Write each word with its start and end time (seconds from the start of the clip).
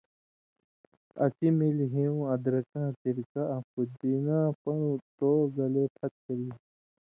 اسی 1.23 1.47
ملی 1.57 1.87
ہیُوں، 1.95 2.19
ادرکاں 2.33 2.87
سِرکہ 2.99 3.41
آں 3.55 3.61
پودیناں 3.71 4.47
پن٘ڑٹو 4.61 5.31
گلے 5.55 5.83
پھت 5.95 6.13
کری 6.25 6.49